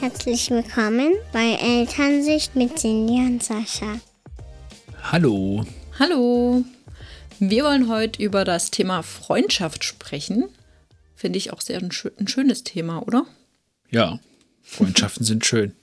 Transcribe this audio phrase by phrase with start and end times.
[0.00, 3.98] Herzlich willkommen bei Elternsicht mit Cindy und Sascha.
[5.02, 5.64] Hallo.
[5.98, 6.64] Hallo.
[7.40, 10.48] Wir wollen heute über das Thema Freundschaft sprechen.
[11.16, 11.90] Finde ich auch sehr ein,
[12.20, 13.26] ein schönes Thema, oder?
[13.90, 14.20] Ja,
[14.62, 15.74] Freundschaften sind schön.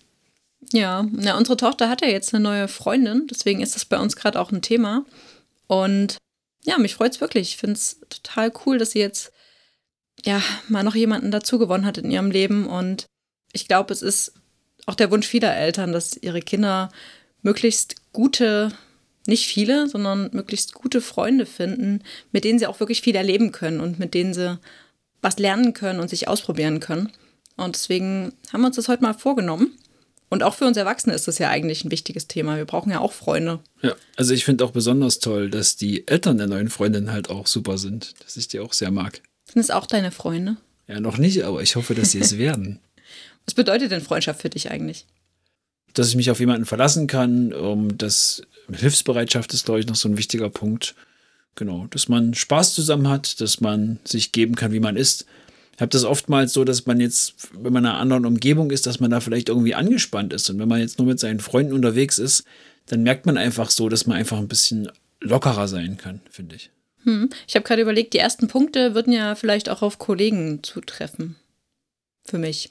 [0.72, 4.16] Ja, na, unsere Tochter hat ja jetzt eine neue Freundin, deswegen ist das bei uns
[4.16, 5.06] gerade auch ein Thema.
[5.68, 6.18] Und
[6.64, 7.50] ja, mich freut es wirklich.
[7.50, 9.34] Ich finde es total cool, dass sie jetzt
[10.24, 12.66] ja mal noch jemanden dazu gewonnen hat in ihrem Leben.
[12.66, 13.08] Und
[13.56, 14.34] ich glaube, es ist
[14.86, 16.92] auch der Wunsch vieler Eltern, dass ihre Kinder
[17.42, 18.72] möglichst gute,
[19.28, 23.80] nicht viele, sondern möglichst gute Freunde finden, mit denen sie auch wirklich viel erleben können
[23.80, 24.60] und mit denen sie
[25.22, 27.12] was lernen können und sich ausprobieren können.
[27.56, 29.78] Und deswegen haben wir uns das heute mal vorgenommen.
[30.30, 32.58] Und auch für uns Erwachsene ist das ja eigentlich ein wichtiges Thema.
[32.58, 33.60] Wir brauchen ja auch Freunde.
[33.82, 37.48] Ja, also ich finde auch besonders toll, dass die Eltern der neuen Freundin halt auch
[37.48, 39.22] super sind, dass ich die auch sehr mag.
[39.46, 40.58] Sind es auch deine Freunde?
[40.88, 42.80] Ja, noch nicht, aber ich hoffe, dass sie es werden.
[43.46, 45.06] Was bedeutet denn Freundschaft für dich eigentlich?
[45.94, 50.10] Dass ich mich auf jemanden verlassen kann, um das Hilfsbereitschaft ist, glaube ich, noch so
[50.10, 50.96] ein wichtiger Punkt.
[51.56, 55.26] Genau, dass man Spaß zusammen hat, dass man sich geben kann, wie man ist.
[55.76, 58.88] Ich habe das oftmals so, dass man jetzt, wenn man in einer anderen Umgebung ist,
[58.88, 60.50] dass man da vielleicht irgendwie angespannt ist.
[60.50, 62.44] Und wenn man jetzt nur mit seinen Freunden unterwegs ist,
[62.88, 64.90] dann merkt man einfach so, dass man einfach ein bisschen
[65.22, 66.72] lockerer sein kann, finde ich.
[67.04, 67.30] Hm.
[67.48, 71.36] Ich habe gerade überlegt, die ersten Punkte würden ja vielleicht auch auf Kollegen zutreffen.
[72.24, 72.70] Für mich.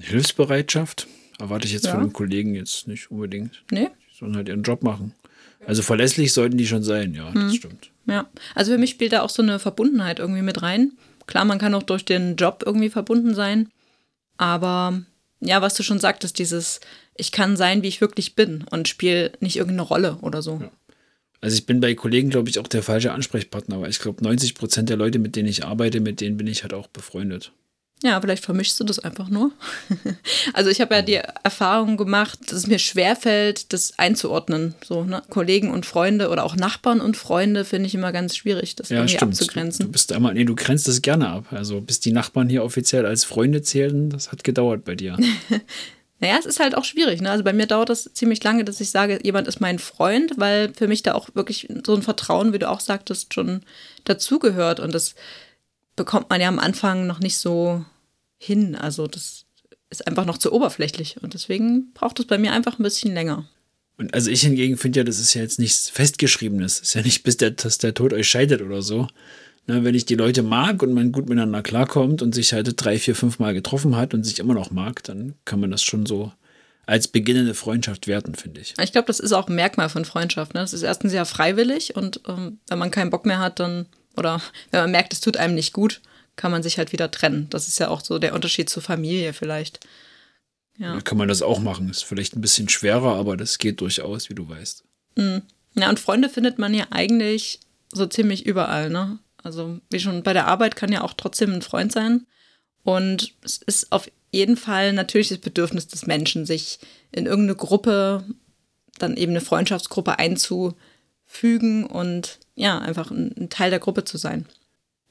[0.00, 1.06] Hilfsbereitschaft
[1.38, 1.92] erwarte ich jetzt ja.
[1.92, 3.64] von einem Kollegen jetzt nicht unbedingt.
[3.70, 3.88] Nee.
[4.10, 5.14] Die sollen halt ihren Job machen.
[5.66, 7.42] Also verlässlich sollten die schon sein, ja, hm.
[7.42, 7.90] das stimmt.
[8.06, 10.92] Ja, also für mich spielt da auch so eine Verbundenheit irgendwie mit rein.
[11.26, 13.70] Klar, man kann auch durch den Job irgendwie verbunden sein,
[14.36, 15.02] aber
[15.40, 16.80] ja, was du schon sagtest, dieses,
[17.16, 20.58] ich kann sein, wie ich wirklich bin und spiele nicht irgendeine Rolle oder so.
[20.60, 20.70] Ja.
[21.40, 24.54] Also ich bin bei Kollegen, glaube ich, auch der falsche Ansprechpartner, weil ich glaube, 90
[24.54, 27.52] Prozent der Leute, mit denen ich arbeite, mit denen bin ich halt auch befreundet.
[28.04, 29.50] Ja, vielleicht vermischst du das einfach nur.
[30.52, 34.74] also ich habe ja die Erfahrung gemacht, dass es mir schwerfällt, das einzuordnen.
[34.84, 35.22] So, ne?
[35.30, 38.98] Kollegen und Freunde oder auch Nachbarn und Freunde finde ich immer ganz schwierig, das ja,
[38.98, 39.32] irgendwie stimmt.
[39.32, 39.86] abzugrenzen.
[39.86, 41.46] Du bist einmal, nee, du grenzt das gerne ab.
[41.50, 45.16] Also bis die Nachbarn hier offiziell als Freunde zählen, das hat gedauert bei dir.
[46.20, 47.22] naja, es ist halt auch schwierig.
[47.22, 47.30] Ne?
[47.30, 50.74] Also bei mir dauert das ziemlich lange, dass ich sage, jemand ist mein Freund, weil
[50.74, 53.62] für mich da auch wirklich so ein Vertrauen, wie du auch sagtest, schon
[54.04, 54.78] dazugehört.
[54.78, 55.14] Und das
[55.96, 57.82] bekommt man ja am Anfang noch nicht so
[58.44, 58.74] hin.
[58.74, 59.44] Also das
[59.90, 63.48] ist einfach noch zu oberflächlich und deswegen braucht es bei mir einfach ein bisschen länger.
[63.96, 66.80] Und also ich hingegen finde ja, das ist ja jetzt nichts Festgeschriebenes.
[66.80, 69.06] Ist ja nicht, bis der, dass der Tod euch scheidet oder so.
[69.66, 72.98] Na, wenn ich die Leute mag und man gut miteinander klarkommt und sich halt drei,
[72.98, 76.06] vier, fünf Mal getroffen hat und sich immer noch mag, dann kann man das schon
[76.06, 76.32] so
[76.86, 78.74] als beginnende Freundschaft werten, finde ich.
[78.82, 80.52] Ich glaube, das ist auch ein Merkmal von Freundschaft.
[80.52, 80.60] Ne?
[80.60, 84.42] Das ist erstens sehr freiwillig und ähm, wenn man keinen Bock mehr hat, dann, oder
[84.70, 86.02] wenn man merkt, es tut einem nicht gut,
[86.36, 87.48] kann man sich halt wieder trennen.
[87.50, 89.80] Das ist ja auch so der Unterschied zur Familie vielleicht.
[90.78, 90.94] Ja.
[90.94, 91.88] Da kann man das auch machen.
[91.88, 94.84] Ist vielleicht ein bisschen schwerer, aber das geht durchaus, wie du weißt.
[95.16, 95.42] Mhm.
[95.74, 97.60] Ja, und Freunde findet man ja eigentlich
[97.92, 99.18] so ziemlich überall, ne?
[99.42, 102.26] Also, wie schon bei der Arbeit kann ja auch trotzdem ein Freund sein.
[102.82, 106.78] Und es ist auf jeden Fall natürlich das Bedürfnis des Menschen, sich
[107.12, 108.24] in irgendeine Gruppe,
[108.98, 114.46] dann eben eine Freundschaftsgruppe einzufügen und ja, einfach ein Teil der Gruppe zu sein.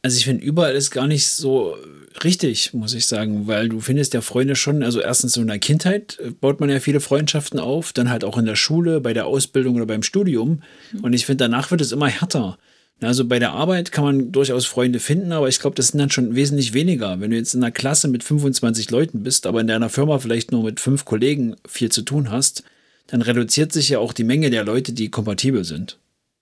[0.03, 1.75] Also ich finde, überall ist gar nicht so
[2.23, 5.59] richtig, muss ich sagen, weil du findest ja Freunde schon, also erstens so in der
[5.59, 9.13] Kindheit äh, baut man ja viele Freundschaften auf, dann halt auch in der Schule, bei
[9.13, 10.61] der Ausbildung oder beim Studium.
[10.91, 11.03] Mhm.
[11.03, 12.57] Und ich finde, danach wird es immer härter.
[13.01, 16.11] Also bei der Arbeit kann man durchaus Freunde finden, aber ich glaube, das sind dann
[16.11, 17.19] schon wesentlich weniger.
[17.19, 20.51] Wenn du jetzt in einer Klasse mit 25 Leuten bist, aber in deiner Firma vielleicht
[20.51, 22.63] nur mit fünf Kollegen viel zu tun hast,
[23.07, 25.97] dann reduziert sich ja auch die Menge der Leute, die kompatibel sind.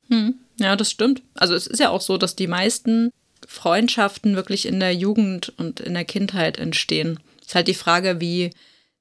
[0.10, 0.36] Hm.
[0.60, 1.24] Ja, das stimmt.
[1.34, 3.10] Also es ist ja auch so, dass die meisten
[3.48, 7.20] Freundschaften wirklich in der Jugend und in der Kindheit entstehen.
[7.42, 8.52] Ist halt die Frage, wie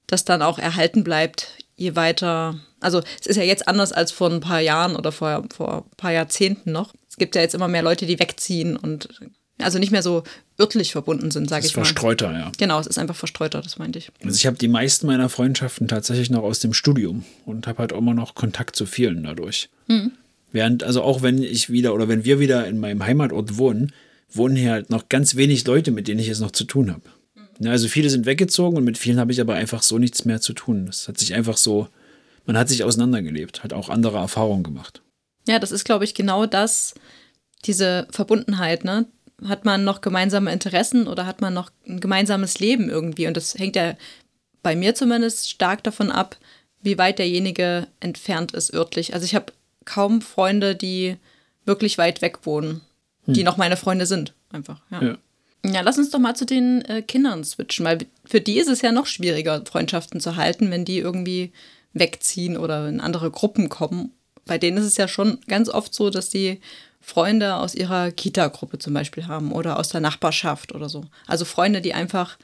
[0.07, 2.59] das dann auch erhalten bleibt, je weiter.
[2.81, 5.97] Also es ist ja jetzt anders als vor ein paar Jahren oder vor, vor ein
[5.97, 6.93] paar Jahrzehnten noch.
[7.09, 9.09] Es gibt ja jetzt immer mehr Leute, die wegziehen und
[9.59, 10.23] also nicht mehr so
[10.59, 11.85] örtlich verbunden sind, sage ich mal.
[11.85, 12.53] Verstreuter, ja.
[12.59, 14.11] Genau, es ist einfach verstreuter, das meinte ich.
[14.25, 17.93] Also ich habe die meisten meiner Freundschaften tatsächlich noch aus dem Studium und habe halt
[17.93, 19.69] auch immer noch Kontakt zu vielen dadurch.
[19.87, 20.13] Mhm.
[20.53, 23.93] Während, also auch wenn ich wieder oder wenn wir wieder in meinem Heimatort wohnen,
[24.33, 27.03] wohnen hier halt noch ganz wenig Leute, mit denen ich jetzt noch zu tun habe.
[27.35, 27.69] Mhm.
[27.69, 30.53] Also viele sind weggezogen und mit vielen habe ich aber einfach so nichts mehr zu
[30.53, 30.87] tun.
[30.87, 31.89] Das hat sich einfach so,
[32.47, 35.03] man hat sich auseinandergelebt, hat auch andere Erfahrungen gemacht.
[35.47, 36.95] Ja, das ist, glaube ich, genau das,
[37.65, 39.07] diese Verbundenheit, ne?
[39.47, 43.27] Hat man noch gemeinsame Interessen oder hat man noch ein gemeinsames Leben irgendwie?
[43.27, 43.95] Und das hängt ja
[44.63, 46.37] bei mir zumindest stark davon ab,
[46.83, 49.15] wie weit derjenige entfernt ist örtlich.
[49.15, 49.53] Also ich habe
[49.87, 51.17] kaum Freunde, die
[51.65, 52.83] wirklich weit weg wohnen
[53.27, 53.45] die hm.
[53.45, 54.81] noch meine Freunde sind, einfach.
[54.91, 55.03] Ja.
[55.03, 55.19] ja.
[55.63, 58.81] Ja, lass uns doch mal zu den äh, Kindern switchen, weil für die ist es
[58.81, 61.53] ja noch schwieriger, Freundschaften zu halten, wenn die irgendwie
[61.93, 64.13] wegziehen oder in andere Gruppen kommen.
[64.47, 66.61] Bei denen ist es ja schon ganz oft so, dass die
[67.01, 71.05] Freunde aus ihrer Kita-Gruppe zum Beispiel haben oder aus der Nachbarschaft oder so.
[71.27, 72.39] Also Freunde, die einfach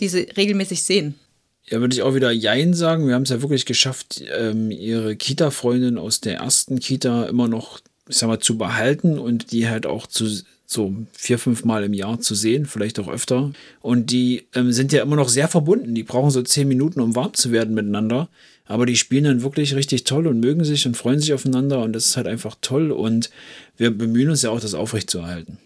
[0.00, 1.16] diese regelmäßig sehen.
[1.64, 3.06] Ja, würde ich auch wieder Jein sagen.
[3.06, 7.80] Wir haben es ja wirklich geschafft, ähm, ihre Kita-Freundin aus der ersten Kita immer noch,
[8.12, 10.28] ich sag mal, zu behalten und die halt auch zu
[10.66, 13.52] so vier, fünf Mal im Jahr zu sehen, vielleicht auch öfter.
[13.80, 15.94] Und die ähm, sind ja immer noch sehr verbunden.
[15.94, 18.28] Die brauchen so zehn Minuten, um warm zu werden miteinander.
[18.64, 21.80] Aber die spielen dann wirklich richtig toll und mögen sich und freuen sich aufeinander.
[21.80, 22.90] Und das ist halt einfach toll.
[22.90, 23.30] Und
[23.76, 25.58] wir bemühen uns ja auch, das aufrechtzuerhalten.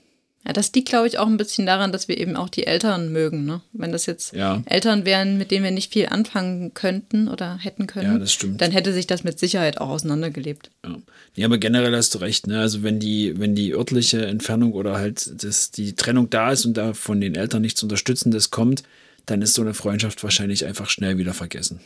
[0.47, 3.11] Ja, das liegt, glaube ich, auch ein bisschen daran, dass wir eben auch die Eltern
[3.11, 3.45] mögen.
[3.47, 3.63] Ne?
[3.73, 4.63] Wenn das jetzt Ja.
[4.67, 8.61] Eltern wären, mit denen wir nicht viel anfangen könnten oder hätten können, Ja, das stimmt.
[8.61, 10.71] dann hätte sich das mit Sicherheit auch auseinandergelebt.
[10.85, 10.97] Ja.
[11.35, 12.47] ja, aber generell hast du recht.
[12.47, 12.61] Ne?
[12.61, 16.75] Also wenn die, wenn die örtliche Entfernung oder halt das, die Trennung da ist und
[16.77, 18.85] da von den Eltern nichts Unterstützendes kommt,
[19.27, 21.81] dann ist so eine Freundschaft wahrscheinlich einfach schnell wieder vergessen.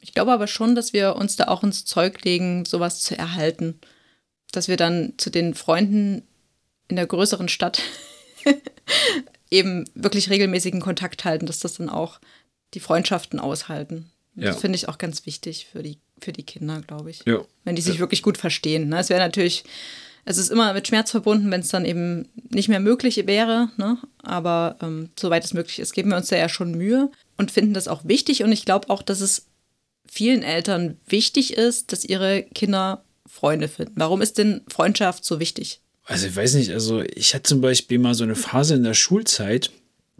[0.00, 3.78] Ich glaube aber schon, dass wir uns da auch ins Zeug legen, sowas zu erhalten.
[4.52, 6.22] Dass wir dann zu den Freunden
[6.90, 7.82] in der größeren Stadt
[9.50, 12.20] eben wirklich regelmäßigen Kontakt halten, dass das dann auch
[12.74, 14.10] die Freundschaften aushalten.
[14.36, 14.48] Ja.
[14.48, 17.22] Das finde ich auch ganz wichtig für die, für die Kinder, glaube ich.
[17.26, 17.44] Ja.
[17.64, 18.88] Wenn die sich wirklich gut verstehen.
[18.88, 18.98] Ne?
[18.98, 19.64] Es wäre natürlich,
[20.24, 23.70] es ist immer mit Schmerz verbunden, wenn es dann eben nicht mehr möglich wäre.
[23.76, 23.98] Ne?
[24.22, 27.74] Aber ähm, soweit es möglich ist, geben wir uns da ja schon Mühe und finden
[27.74, 28.44] das auch wichtig.
[28.44, 29.46] Und ich glaube auch, dass es
[30.08, 33.94] vielen Eltern wichtig ist, dass ihre Kinder Freunde finden.
[33.96, 35.79] Warum ist denn Freundschaft so wichtig?
[36.04, 38.94] Also ich weiß nicht, also ich hatte zum Beispiel mal so eine Phase in der
[38.94, 39.70] Schulzeit,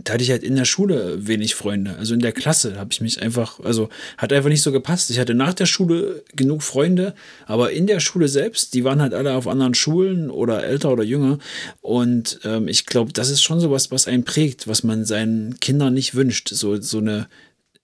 [0.04, 1.96] da hatte ich halt in der Schule wenig Freunde.
[1.96, 5.10] Also in der Klasse habe ich mich einfach, also hat einfach nicht so gepasst.
[5.10, 7.14] Ich hatte nach der Schule genug Freunde,
[7.46, 11.02] aber in der Schule selbst, die waren halt alle auf anderen Schulen oder älter oder
[11.02, 11.38] jünger.
[11.80, 15.94] Und ähm, ich glaube, das ist schon sowas, was einen prägt, was man seinen Kindern
[15.94, 16.48] nicht wünscht.
[16.48, 17.28] So, so eine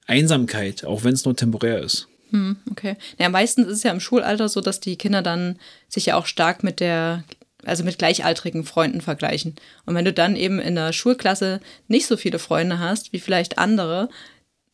[0.07, 2.09] Einsamkeit, auch wenn es nur temporär ist.
[2.31, 2.97] Hm, okay.
[3.19, 5.59] Ja, meistens ist es ja im Schulalter so, dass die Kinder dann
[5.89, 7.25] sich ja auch stark mit der,
[7.67, 9.57] also mit gleichaltrigen Freunden vergleichen.
[9.85, 13.59] Und wenn du dann eben in der Schulklasse nicht so viele Freunde hast, wie vielleicht
[13.59, 14.09] andere,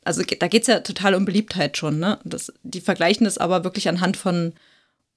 [0.04, 2.18] also da geht es ja total um Beliebtheit schon, ne?
[2.24, 4.52] Das, die vergleichen das aber wirklich anhand von,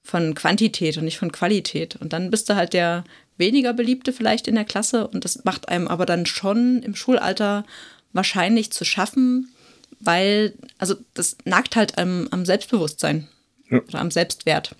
[0.02, 1.96] von Quantität und nicht von Qualität.
[1.96, 3.04] Und dann bist du halt der
[3.36, 7.64] weniger Beliebte vielleicht in der Klasse und das macht einem aber dann schon im Schulalter
[8.12, 9.52] wahrscheinlich zu schaffen,
[10.00, 13.28] weil, also das nagt halt am, am Selbstbewusstsein
[13.68, 13.80] Ja.
[13.80, 14.74] oder am Selbstwert.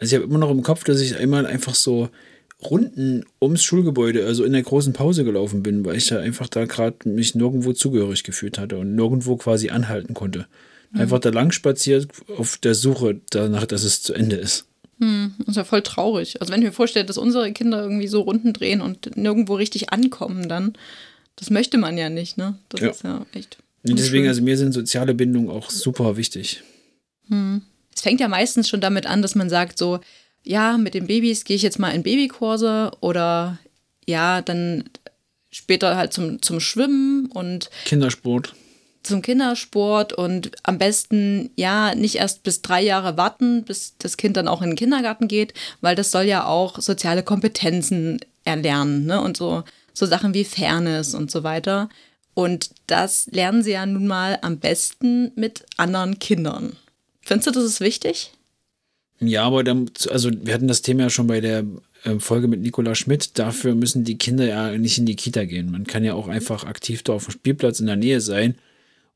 [0.00, 2.08] Also ich habe immer noch im Kopf, dass ich einmal einfach so
[2.62, 6.64] Runden ums Schulgebäude, also in der großen Pause gelaufen bin, weil ich ja einfach da
[6.66, 10.46] gerade mich nirgendwo zugehörig gefühlt hatte und nirgendwo quasi anhalten konnte.
[10.92, 14.66] Einfach da lang spaziert auf der Suche danach, dass es zu Ende ist.
[14.98, 16.40] Das ist ja voll traurig.
[16.40, 19.92] Also wenn ich mir vorstelle, dass unsere Kinder irgendwie so Runden drehen und nirgendwo richtig
[19.92, 20.74] ankommen, dann,
[21.36, 22.58] das möchte man ja nicht, ne?
[22.68, 22.88] Das Ja.
[22.90, 23.58] ist ja echt.
[23.88, 26.62] Und deswegen, also mir sind soziale Bindungen auch super wichtig.
[28.00, 30.00] Es fängt ja meistens schon damit an, dass man sagt so,
[30.42, 33.58] ja, mit den Babys gehe ich jetzt mal in Babykurse oder
[34.06, 34.84] ja, dann
[35.50, 38.54] später halt zum, zum Schwimmen und Kindersport.
[39.02, 44.38] zum Kindersport und am besten ja nicht erst bis drei Jahre warten, bis das Kind
[44.38, 45.52] dann auch in den Kindergarten geht,
[45.82, 49.20] weil das soll ja auch soziale Kompetenzen erlernen ne?
[49.20, 49.62] und so,
[49.92, 51.90] so Sachen wie Fairness und so weiter.
[52.32, 56.78] Und das lernen sie ja nun mal am besten mit anderen Kindern.
[57.30, 58.32] Findest du, das ist wichtig?
[59.20, 61.64] Ja, aber dann, also wir hatten das Thema ja schon bei der
[62.02, 63.38] äh, Folge mit Nicola Schmidt.
[63.38, 65.70] Dafür müssen die Kinder ja nicht in die Kita gehen.
[65.70, 68.56] Man kann ja auch einfach aktiv da auf dem Spielplatz in der Nähe sein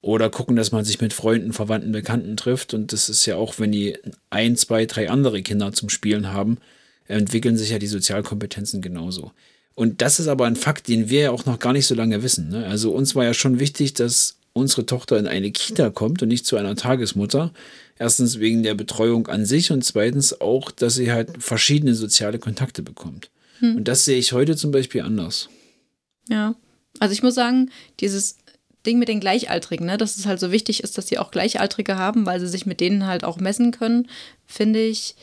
[0.00, 2.72] oder gucken, dass man sich mit Freunden, Verwandten, Bekannten trifft.
[2.72, 3.98] Und das ist ja auch, wenn die
[4.30, 6.58] ein, zwei, drei andere Kinder zum Spielen haben,
[7.08, 9.32] entwickeln sich ja die Sozialkompetenzen genauso.
[9.74, 12.22] Und das ist aber ein Fakt, den wir ja auch noch gar nicht so lange
[12.22, 12.50] wissen.
[12.50, 12.64] Ne?
[12.64, 16.46] Also uns war ja schon wichtig, dass unsere Tochter in eine Kita kommt und nicht
[16.46, 17.52] zu einer Tagesmutter.
[17.98, 22.82] Erstens wegen der Betreuung an sich und zweitens auch, dass sie halt verschiedene soziale Kontakte
[22.82, 23.30] bekommt.
[23.62, 25.48] Und das sehe ich heute zum Beispiel anders.
[26.28, 26.54] Ja.
[27.00, 27.70] Also ich muss sagen,
[28.00, 28.36] dieses
[28.86, 31.96] Ding mit den Gleichaltrigen, ne, dass es halt so wichtig ist, dass sie auch Gleichaltrige
[31.96, 34.08] haben, weil sie sich mit denen halt auch messen können,
[34.46, 35.16] finde ich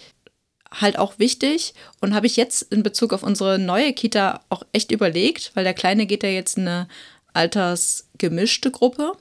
[0.74, 4.92] halt auch wichtig und habe ich jetzt in Bezug auf unsere neue Kita auch echt
[4.92, 6.88] überlegt, weil der Kleine geht ja jetzt in eine
[7.34, 9.14] altersgemischte Gruppe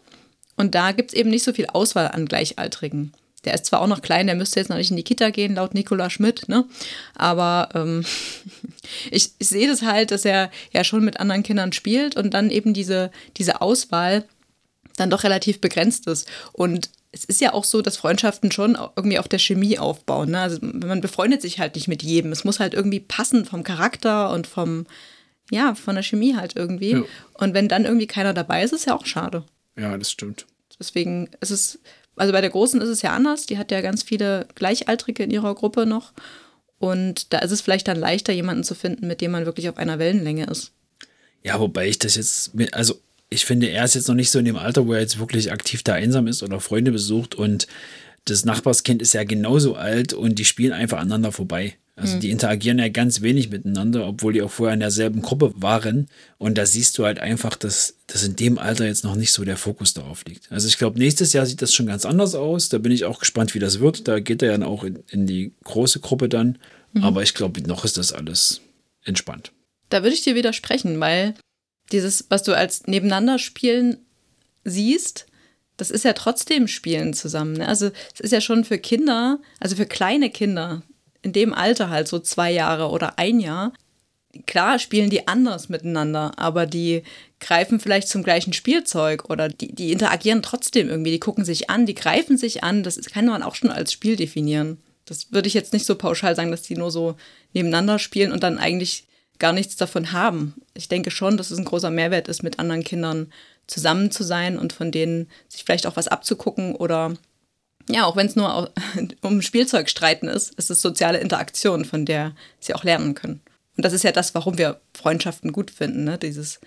[0.56, 3.12] und da gibt es eben nicht so viel Auswahl an Gleichaltrigen.
[3.44, 5.54] Der ist zwar auch noch klein, der müsste jetzt noch nicht in die Kita gehen,
[5.54, 6.66] laut Nicola Schmidt, ne?
[7.14, 8.04] Aber ähm,
[9.10, 12.50] ich, ich sehe das halt, dass er ja schon mit anderen Kindern spielt und dann
[12.50, 14.24] eben diese, diese Auswahl
[14.96, 16.28] dann doch relativ begrenzt ist.
[16.52, 20.30] Und es ist ja auch so, dass Freundschaften schon irgendwie auf der Chemie aufbauen.
[20.30, 20.40] Ne?
[20.40, 22.30] Also man befreundet sich halt nicht mit jedem.
[22.32, 24.86] Es muss halt irgendwie passen vom Charakter und vom,
[25.50, 26.92] ja, von der Chemie halt irgendwie.
[26.92, 27.02] Ja.
[27.34, 29.44] Und wenn dann irgendwie keiner dabei ist, ist ja auch schade.
[29.76, 30.46] Ja, das stimmt.
[30.78, 31.80] Deswegen ist es,
[32.20, 33.46] also bei der Großen ist es ja anders.
[33.46, 36.12] Die hat ja ganz viele Gleichaltrige in ihrer Gruppe noch.
[36.78, 39.78] Und da ist es vielleicht dann leichter, jemanden zu finden, mit dem man wirklich auf
[39.78, 40.72] einer Wellenlänge ist.
[41.42, 43.00] Ja, wobei ich das jetzt, mit, also
[43.30, 45.52] ich finde, er ist jetzt noch nicht so in dem Alter, wo er jetzt wirklich
[45.52, 47.66] aktiv da einsam ist oder Freunde besucht und
[48.26, 51.76] das Nachbarskind ist ja genauso alt und die spielen einfach aneinander vorbei.
[52.00, 56.08] Also die interagieren ja ganz wenig miteinander, obwohl die auch vorher in derselben Gruppe waren.
[56.38, 59.44] Und da siehst du halt einfach, dass, dass in dem Alter jetzt noch nicht so
[59.44, 60.50] der Fokus darauf liegt.
[60.50, 62.70] Also ich glaube, nächstes Jahr sieht das schon ganz anders aus.
[62.70, 64.08] Da bin ich auch gespannt, wie das wird.
[64.08, 66.58] Da geht er dann auch in, in die große Gruppe dann.
[67.02, 68.60] Aber ich glaube, noch ist das alles
[69.04, 69.52] entspannt.
[69.90, 71.34] Da würde ich dir widersprechen, weil
[71.92, 73.98] dieses, was du als nebeneinander spielen
[74.64, 75.26] siehst,
[75.76, 77.54] das ist ja trotzdem Spielen zusammen.
[77.54, 77.68] Ne?
[77.68, 80.82] Also es ist ja schon für Kinder, also für kleine Kinder,
[81.22, 83.72] in dem Alter halt so zwei Jahre oder ein Jahr,
[84.46, 87.02] klar spielen die anders miteinander, aber die
[87.40, 91.86] greifen vielleicht zum gleichen Spielzeug oder die, die interagieren trotzdem irgendwie, die gucken sich an,
[91.86, 94.78] die greifen sich an, das kann man auch schon als Spiel definieren.
[95.04, 97.16] Das würde ich jetzt nicht so pauschal sagen, dass die nur so
[97.52, 99.06] nebeneinander spielen und dann eigentlich
[99.38, 100.54] gar nichts davon haben.
[100.74, 103.32] Ich denke schon, dass es ein großer Mehrwert ist, mit anderen Kindern
[103.66, 107.14] zusammen zu sein und von denen sich vielleicht auch was abzugucken oder
[107.92, 108.72] ja, auch wenn es nur
[109.20, 113.40] um Spielzeug streiten ist, ist es soziale Interaktion, von der sie auch lernen können.
[113.76, 116.18] Und das ist ja das, warum wir Freundschaften gut finden, ne?
[116.18, 116.60] dieses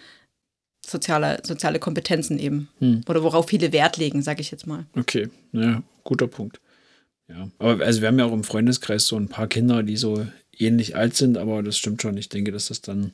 [0.86, 2.70] soziale, soziale Kompetenzen eben.
[3.08, 4.86] Oder worauf viele Wert legen, sage ich jetzt mal.
[4.96, 6.60] Okay, ja, guter Punkt.
[7.28, 10.26] Ja, aber also wir haben ja auch im Freundeskreis so ein paar Kinder, die so
[10.58, 12.18] ähnlich alt sind, aber das stimmt schon.
[12.18, 13.14] Ich denke, dass das dann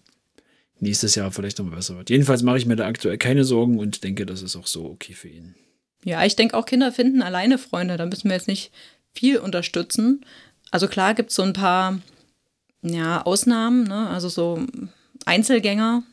[0.79, 2.09] nächstes Jahr vielleicht noch besser wird.
[2.09, 5.13] Jedenfalls mache ich mir da aktuell keine Sorgen und denke, das ist auch so okay
[5.13, 5.55] für ihn.
[6.03, 7.97] Ja, ich denke auch, Kinder finden alleine Freunde.
[7.97, 8.71] Da müssen wir jetzt nicht
[9.13, 10.25] viel unterstützen.
[10.71, 11.99] Also klar gibt es so ein paar
[12.81, 14.07] ja, Ausnahmen, ne?
[14.09, 14.65] also so
[15.25, 16.03] Einzelgänger.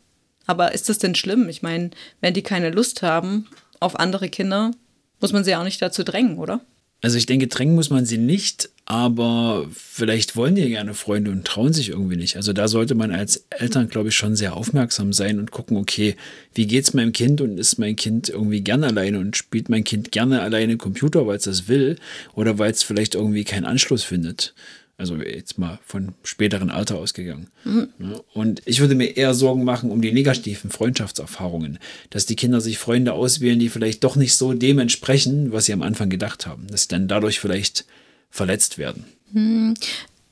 [0.46, 1.48] Aber ist das denn schlimm?
[1.48, 1.90] Ich meine,
[2.20, 3.48] wenn die keine Lust haben
[3.80, 4.72] auf andere Kinder,
[5.20, 6.60] muss man sie auch nicht dazu drängen, oder?
[7.02, 11.44] Also ich denke, drängen muss man sie nicht, aber vielleicht wollen die gerne Freunde und
[11.44, 12.36] trauen sich irgendwie nicht.
[12.36, 16.14] Also da sollte man als Eltern, glaube ich, schon sehr aufmerksam sein und gucken, okay,
[16.54, 20.12] wie geht's meinem Kind und ist mein Kind irgendwie gerne alleine und spielt mein Kind
[20.12, 21.96] gerne alleine Computer, weil es das will
[22.34, 24.54] oder weil es vielleicht irgendwie keinen Anschluss findet.
[24.98, 27.48] Also jetzt mal von späteren Alter ausgegangen.
[27.64, 32.60] Ja, Und ich würde mir eher Sorgen machen um die negativen Freundschaftserfahrungen, dass die Kinder
[32.60, 36.46] sich Freunde auswählen, die vielleicht doch nicht so dem entsprechen, was sie am Anfang gedacht
[36.46, 37.84] haben, dass sie dann dadurch vielleicht
[38.30, 39.04] verletzt werden.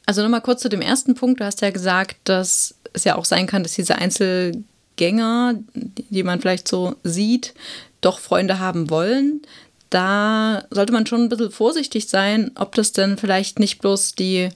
[0.07, 1.41] Also nochmal kurz zu dem ersten Punkt.
[1.41, 6.23] Du hast ja gesagt, dass es ja auch sein kann, dass diese Einzelgänger, die die
[6.23, 7.55] man vielleicht so sieht,
[8.01, 9.43] doch Freunde haben wollen.
[9.91, 14.49] Da sollte man schon ein bisschen vorsichtig sein, ob das denn vielleicht nicht bloß die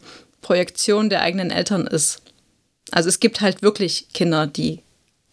[0.42, 2.22] Projektion der eigenen Eltern ist.
[2.90, 4.80] Also es gibt halt wirklich Kinder, die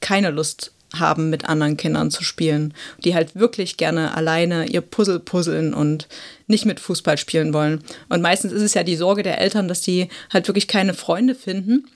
[0.02, 2.74] keine Lust haben, mit anderen Kindern zu spielen,
[3.04, 6.08] die halt wirklich gerne alleine ihr Puzzle puzzeln und
[6.48, 7.84] nicht mit Fußball spielen wollen.
[8.10, 11.36] Und meistens ist es ja die Sorge der Eltern, dass die halt wirklich keine Freunde
[11.36, 11.88] finden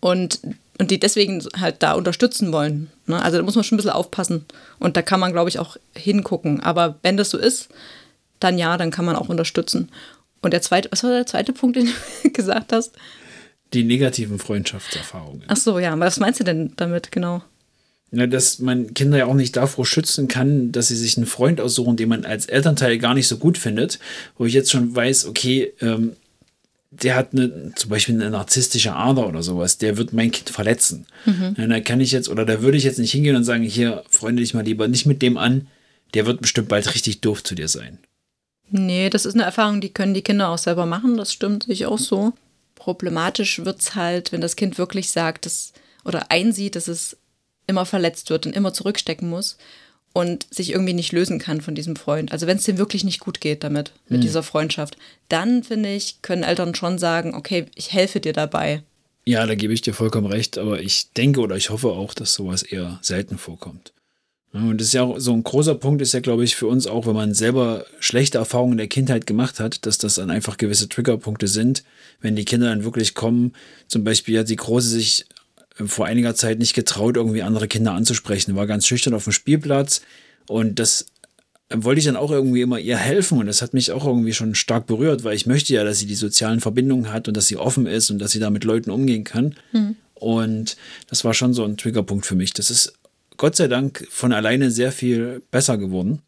[0.00, 0.40] und,
[0.78, 2.90] und die deswegen halt da unterstützen wollen.
[3.06, 3.22] Ne?
[3.22, 4.44] Also da muss man schon ein bisschen aufpassen.
[4.78, 6.60] Und da kann man, glaube ich, auch hingucken.
[6.60, 7.68] Aber wenn das so ist,
[8.40, 9.90] dann ja, dann kann man auch unterstützen.
[10.40, 11.86] Und der zweite, was war der zweite Punkt, den
[12.22, 12.92] du gesagt hast?
[13.72, 15.44] Die negativen Freundschaftserfahrungen.
[15.46, 17.42] Ach so, ja, was meinst du denn damit genau?
[18.14, 21.62] Ja, dass man Kinder ja auch nicht davor schützen kann, dass sie sich einen Freund
[21.62, 23.98] aussuchen, den man als Elternteil gar nicht so gut findet,
[24.36, 26.12] wo ich jetzt schon weiß, okay, ähm,
[26.90, 31.06] der hat eine, zum Beispiel eine narzisstische Ader oder sowas, der wird mein Kind verletzen.
[31.56, 34.04] Ja, da kann ich jetzt, oder da würde ich jetzt nicht hingehen und sagen, hier,
[34.10, 35.68] freunde dich mal lieber nicht mit dem an,
[36.12, 37.98] der wird bestimmt bald richtig doof zu dir sein.
[38.68, 41.86] Nee, das ist eine Erfahrung, die können die Kinder auch selber machen, das stimmt sich
[41.86, 42.34] auch so.
[42.74, 45.72] Problematisch wird es halt, wenn das Kind wirklich sagt, dass,
[46.04, 47.16] oder einsieht, dass es
[47.72, 49.56] immer verletzt wird und immer zurückstecken muss
[50.12, 52.32] und sich irgendwie nicht lösen kann von diesem Freund.
[52.32, 54.98] Also wenn es dem wirklich nicht gut geht damit, mit dieser Freundschaft,
[55.28, 58.82] dann finde ich, können Eltern schon sagen, okay, ich helfe dir dabei.
[59.24, 62.34] Ja, da gebe ich dir vollkommen recht, aber ich denke oder ich hoffe auch, dass
[62.34, 63.92] sowas eher selten vorkommt.
[64.52, 66.86] Und das ist ja auch so ein großer Punkt, ist ja, glaube ich, für uns
[66.86, 70.58] auch, wenn man selber schlechte Erfahrungen in der Kindheit gemacht hat, dass das dann einfach
[70.58, 71.84] gewisse Triggerpunkte sind,
[72.20, 73.54] wenn die Kinder dann wirklich kommen.
[73.88, 75.24] Zum Beispiel hat die Große sich
[75.74, 78.56] vor einiger Zeit nicht getraut, irgendwie andere Kinder anzusprechen.
[78.56, 80.02] War ganz schüchtern auf dem Spielplatz
[80.48, 81.06] und das
[81.74, 84.54] wollte ich dann auch irgendwie immer ihr helfen und das hat mich auch irgendwie schon
[84.54, 87.56] stark berührt, weil ich möchte ja, dass sie die sozialen Verbindungen hat und dass sie
[87.56, 89.54] offen ist und dass sie da mit Leuten umgehen kann.
[90.14, 90.76] Und
[91.08, 92.52] das war schon so ein Triggerpunkt für mich.
[92.52, 92.92] Das ist
[93.38, 96.20] Gott sei Dank von alleine sehr viel besser geworden.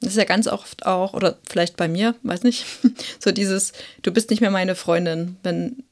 [0.00, 2.66] Das ist ja ganz oft auch, oder vielleicht bei mir, weiß nicht,
[3.18, 5.84] so dieses, du bist nicht mehr meine Freundin, wenn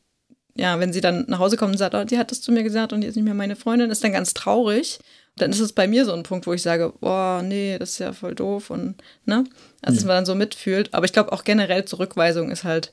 [0.57, 2.63] ja, wenn sie dann nach Hause kommt und sagt, oh, die hat das zu mir
[2.63, 4.99] gesagt und die ist nicht mehr meine Freundin, ist dann ganz traurig.
[5.37, 7.99] Dann ist es bei mir so ein Punkt, wo ich sage, boah, nee, das ist
[7.99, 9.45] ja voll doof und, ne?
[9.83, 10.07] Also, dass Hm.
[10.09, 10.95] man dann so mitfühlt.
[10.95, 12.93] Aber ich glaube auch generell Zurückweisung ist halt,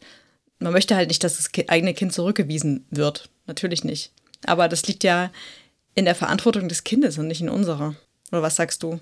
[0.57, 3.29] man möchte halt nicht, dass das eigene Kind zurückgewiesen wird.
[3.45, 4.11] Natürlich nicht.
[4.45, 5.31] Aber das liegt ja
[5.93, 7.95] in der Verantwortung des Kindes und nicht in unserer.
[8.31, 8.99] Oder was sagst du?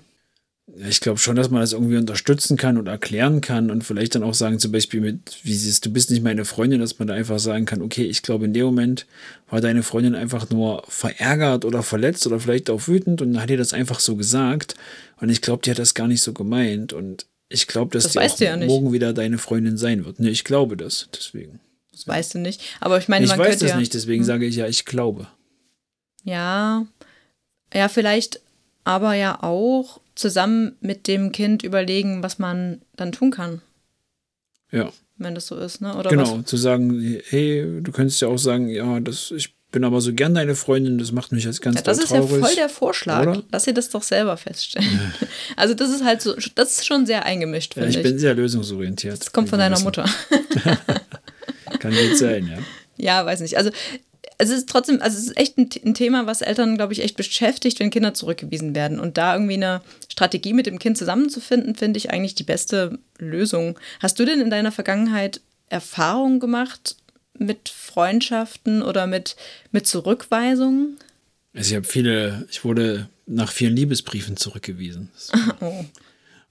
[0.88, 4.22] Ich glaube schon, dass man das irgendwie unterstützen kann und erklären kann und vielleicht dann
[4.22, 7.14] auch sagen, zum Beispiel mit, wie siehst du bist nicht meine Freundin, dass man da
[7.14, 9.06] einfach sagen kann, okay, ich glaube, in dem Moment
[9.48, 13.56] war deine Freundin einfach nur verärgert oder verletzt oder vielleicht auch wütend und hat ihr
[13.56, 14.74] das einfach so gesagt.
[15.20, 16.92] Und ich glaube, die hat das gar nicht so gemeint.
[16.92, 20.20] Und ich glaube, dass Das die ja morgen wieder deine Freundin sein wird.
[20.20, 21.60] Ne, ich glaube das, deswegen.
[21.90, 22.60] Das weißt du nicht.
[22.80, 24.84] Aber ich meine, ich man weiß könnte das ja, nicht, deswegen sage ich ja, ich
[24.84, 25.26] glaube.
[26.22, 26.86] Ja,
[27.74, 28.40] ja, vielleicht
[28.84, 33.62] aber ja auch zusammen mit dem Kind überlegen, was man dann tun kann,
[34.70, 34.90] Ja.
[35.16, 35.96] wenn das so ist, ne?
[35.96, 36.46] Oder Genau, was?
[36.46, 40.34] zu sagen, hey, du könntest ja auch sagen, ja, das, ich bin aber so gern
[40.34, 42.44] deine Freundin, das macht mich jetzt ganz Ja, das ist ja traurig.
[42.44, 43.26] voll der Vorschlag.
[43.26, 43.42] oder?
[43.52, 45.12] Lass ihr das doch selber feststellen.
[45.56, 48.02] Also das ist halt so, das ist schon sehr eingemischt, ja, finde ich ich.
[48.02, 49.20] bin sehr lösungsorientiert.
[49.20, 49.78] Das kommt von deiner.
[49.80, 50.04] Mutter.
[51.78, 52.58] Kann gut sein, ja.
[52.96, 53.56] Ja, weiß nicht.
[53.56, 53.70] Also
[54.40, 57.16] es ist trotzdem, also es ist echt ein, ein Thema, was Eltern, glaube ich, echt
[57.16, 58.98] beschäftigt, wenn Kinder zurückgewiesen werden.
[58.98, 63.78] Und da irgendwie eine Strategie mit dem Kind zusammenzufinden, finde ich eigentlich die beste Lösung.
[64.00, 66.96] Hast du denn in deiner Vergangenheit Erfahrungen gemacht
[67.38, 69.36] mit Freundschaften oder mit,
[69.72, 70.96] mit Zurückweisungen?
[71.54, 75.10] Also ich habe viele, ich wurde nach vielen Liebesbriefen zurückgewiesen.
[75.60, 75.84] Oh.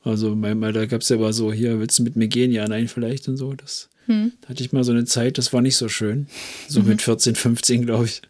[0.02, 2.52] Also manchmal, da gab es ja aber so, hier, willst du mit mir gehen?
[2.52, 3.54] Ja, nein, vielleicht und so.
[3.54, 4.34] Das Hm.
[4.42, 6.28] da hatte ich mal so eine Zeit, das war nicht so schön.
[6.68, 6.88] So Mhm.
[6.90, 8.22] mit 14, 15, glaube ich.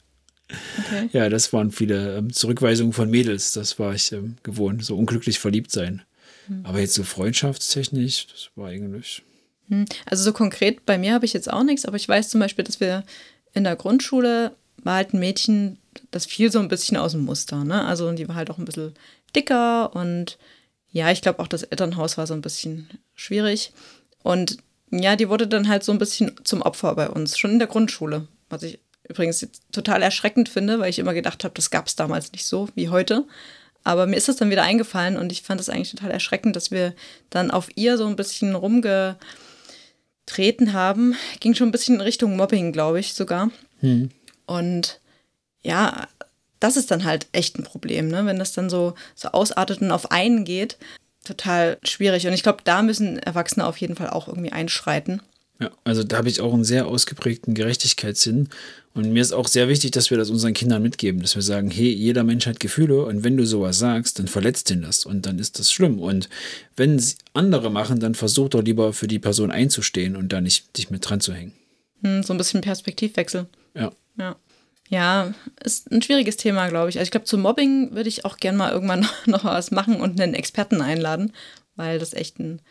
[0.80, 1.10] Okay.
[1.14, 3.54] Ja, das waren viele ähm, Zurückweisungen von Mädels.
[3.54, 6.02] Das war ich ähm, gewohnt, so unglücklich verliebt sein.
[6.48, 6.66] Hm.
[6.66, 9.22] Aber jetzt so freundschaftstechnisch, das war eigentlich.
[9.70, 12.40] Hm, Also so konkret bei mir habe ich jetzt auch nichts, aber ich weiß zum
[12.40, 13.04] Beispiel, dass wir
[13.54, 14.52] in der Grundschule
[14.84, 15.78] war halt ein Mädchen,
[16.12, 17.86] das fiel so ein bisschen aus dem Muster, ne?
[17.86, 18.94] Also die war halt auch ein bisschen
[19.36, 20.38] dicker und
[20.92, 23.72] ja, ich glaube auch das Elternhaus war so ein bisschen schwierig.
[24.24, 24.58] Und
[24.92, 27.68] ja, die wurde dann halt so ein bisschen zum Opfer bei uns, schon in der
[27.68, 28.28] Grundschule.
[28.50, 32.32] Was ich übrigens total erschreckend finde, weil ich immer gedacht habe, das gab es damals
[32.32, 33.26] nicht so wie heute.
[33.84, 36.70] Aber mir ist das dann wieder eingefallen und ich fand es eigentlich total erschreckend, dass
[36.70, 36.94] wir
[37.30, 39.18] dann auf ihr so ein bisschen rumge
[40.26, 43.50] treten haben, ging schon ein bisschen in Richtung Mobbing, glaube ich sogar.
[44.46, 45.00] Und
[45.64, 46.08] ja,
[46.60, 48.26] das ist dann halt echt ein Problem, ne?
[48.26, 50.78] wenn das dann so, so ausartet und auf einen geht.
[51.24, 52.28] Total schwierig.
[52.28, 55.22] Und ich glaube, da müssen Erwachsene auf jeden Fall auch irgendwie einschreiten.
[55.62, 58.50] Ja, also da habe ich auch einen sehr ausgeprägten Gerechtigkeitssinn.
[58.94, 61.70] Und mir ist auch sehr wichtig, dass wir das unseren Kindern mitgeben, dass wir sagen,
[61.70, 65.26] hey, jeder Mensch hat Gefühle und wenn du sowas sagst, dann verletzt ihn das und
[65.26, 66.00] dann ist das schlimm.
[66.00, 66.28] Und
[66.76, 70.76] wenn es andere machen, dann versuch doch lieber für die Person einzustehen und da nicht
[70.78, 71.54] dich mit dran zu hängen.
[72.04, 73.46] Hm, so ein bisschen Perspektivwechsel.
[73.76, 73.92] Ja.
[74.18, 74.36] Ja.
[74.90, 76.98] Ja, ist ein schwieriges Thema, glaube ich.
[76.98, 80.20] Also ich glaube, zum Mobbing würde ich auch gern mal irgendwann noch was machen und
[80.20, 81.32] einen Experten einladen,
[81.76, 82.62] weil das echt ein,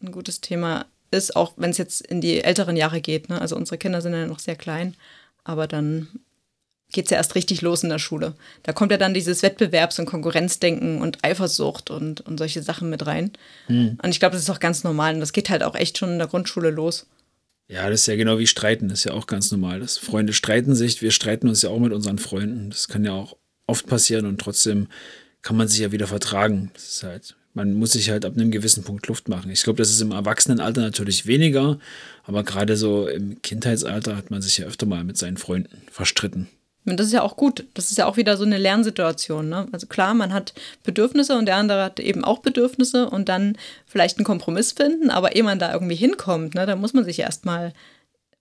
[0.00, 3.28] ein gutes Thema ist, auch wenn es jetzt in die älteren Jahre geht.
[3.28, 3.40] Ne?
[3.40, 4.94] Also unsere Kinder sind ja noch sehr klein,
[5.42, 6.08] aber dann
[6.92, 8.34] geht es ja erst richtig los in der Schule.
[8.62, 13.04] Da kommt ja dann dieses Wettbewerbs- und Konkurrenzdenken und Eifersucht und, und solche Sachen mit
[13.06, 13.32] rein.
[14.00, 16.10] Und ich glaube, das ist auch ganz normal und das geht halt auch echt schon
[16.10, 17.06] in der Grundschule los.
[17.66, 19.80] Ja, das ist ja genau wie Streiten, das ist ja auch ganz normal.
[19.80, 22.70] Das Freunde streiten sich, wir streiten uns ja auch mit unseren Freunden.
[22.70, 24.88] Das kann ja auch oft passieren und trotzdem
[25.42, 26.70] kann man sich ja wieder vertragen.
[26.74, 29.50] Das ist halt, man muss sich halt ab einem gewissen Punkt Luft machen.
[29.50, 31.78] Ich glaube, das ist im Erwachsenenalter natürlich weniger,
[32.24, 36.48] aber gerade so im Kindheitsalter hat man sich ja öfter mal mit seinen Freunden verstritten.
[36.86, 37.66] Und das ist ja auch gut.
[37.74, 39.48] Das ist ja auch wieder so eine Lernsituation.
[39.48, 39.66] Ne?
[39.72, 44.18] Also klar, man hat Bedürfnisse und der andere hat eben auch Bedürfnisse und dann vielleicht
[44.18, 47.72] einen Kompromiss finden, aber ehe man da irgendwie hinkommt, ne, da muss man sich erstmal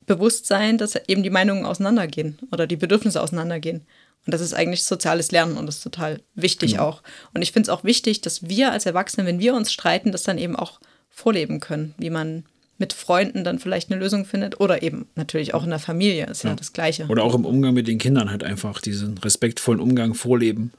[0.06, 3.86] bewusst sein, dass eben die Meinungen auseinandergehen oder die Bedürfnisse auseinandergehen.
[4.26, 7.04] Und das ist eigentlich soziales Lernen und das ist total wichtig auch.
[7.34, 10.24] Und ich finde es auch wichtig, dass wir als Erwachsene, wenn wir uns streiten, das
[10.24, 10.80] dann eben auch
[11.10, 12.46] vorleben können, wie man
[12.78, 16.44] mit Freunden dann vielleicht eine Lösung findet oder eben natürlich auch in der Familie, ist
[16.44, 17.06] ja, das Gleiche.
[17.08, 20.72] Oder auch im Umgang mit den Kindern halt einfach diesen respektvollen Umgang vorleben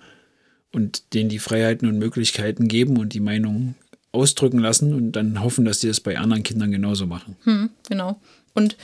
[0.72, 3.76] und denen die Freiheiten und Möglichkeiten geben und die Meinung
[4.12, 7.37] ausdrücken lassen und dann hoffen, dass die das bei anderen Kindern genauso machen.
[7.44, 8.20] Hm, genau.
[8.54, 8.76] Und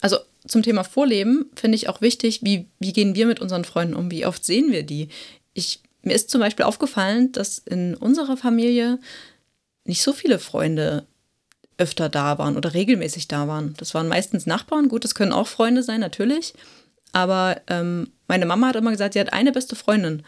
[0.00, 3.94] also zum Thema Vorleben finde ich auch wichtig, wie, wie gehen wir mit unseren Freunden
[3.94, 4.10] um?
[4.10, 5.08] Wie oft sehen wir die?
[5.54, 8.98] Ich, mir ist zum Beispiel aufgefallen, dass in unserer Familie
[9.84, 11.06] nicht so viele Freunde
[11.82, 13.74] öfter da waren oder regelmäßig da waren.
[13.76, 14.88] Das waren meistens Nachbarn.
[14.88, 16.54] Gut, das können auch Freunde sein, natürlich.
[17.12, 20.22] Aber ähm, meine Mama hat immer gesagt, sie hat eine beste Freundin.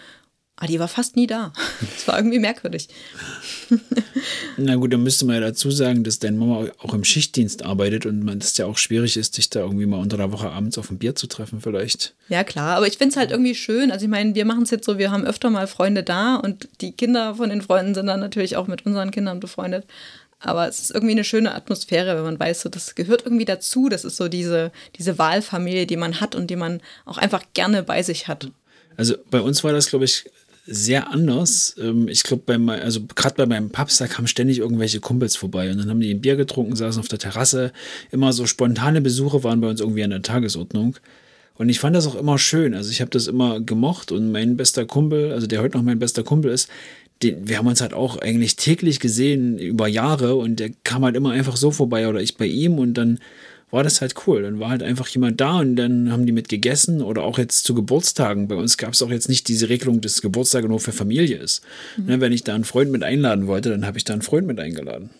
[0.56, 1.52] Aber die war fast nie da.
[1.80, 2.88] Das war irgendwie merkwürdig.
[4.56, 8.04] Na gut, dann müsste man ja dazu sagen, dass deine Mama auch im Schichtdienst arbeitet
[8.04, 10.76] und man das ja auch schwierig ist, dich da irgendwie mal unter der Woche abends
[10.76, 12.14] auf ein Bier zu treffen, vielleicht.
[12.28, 13.90] Ja, klar, aber ich finde es halt irgendwie schön.
[13.90, 16.68] Also ich meine, wir machen es jetzt so, wir haben öfter mal Freunde da und
[16.80, 19.86] die Kinder von den Freunden sind dann natürlich auch mit unseren Kindern befreundet.
[20.44, 23.88] Aber es ist irgendwie eine schöne Atmosphäre, wenn man weiß, so, das gehört irgendwie dazu.
[23.88, 27.82] Das ist so diese, diese Wahlfamilie, die man hat und die man auch einfach gerne
[27.82, 28.50] bei sich hat.
[28.96, 30.24] Also bei uns war das, glaube ich,
[30.66, 31.76] sehr anders.
[31.78, 35.78] Ähm, ich glaube, also gerade bei meinem Paps, da kamen ständig irgendwelche Kumpels vorbei und
[35.78, 37.72] dann haben die ein Bier getrunken, saßen auf der Terrasse.
[38.10, 40.96] Immer so spontane Besuche waren bei uns irgendwie an der Tagesordnung.
[41.56, 42.74] Und ich fand das auch immer schön.
[42.74, 46.00] Also ich habe das immer gemocht und mein bester Kumpel, also der heute noch mein
[46.00, 46.68] bester Kumpel ist,
[47.22, 51.16] den, wir haben uns halt auch eigentlich täglich gesehen über Jahre und der kam halt
[51.16, 53.18] immer einfach so vorbei oder ich bei ihm und dann
[53.70, 54.42] war das halt cool.
[54.42, 57.64] Dann war halt einfach jemand da und dann haben die mit gegessen oder auch jetzt
[57.64, 58.46] zu Geburtstagen.
[58.46, 61.62] Bei uns gab es auch jetzt nicht diese Regelung, dass Geburtstag nur für Familie ist.
[61.96, 62.06] Mhm.
[62.06, 64.46] Ne, wenn ich da einen Freund mit einladen wollte, dann habe ich da einen Freund
[64.46, 65.10] mit eingeladen.